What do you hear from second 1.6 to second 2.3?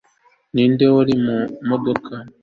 modoka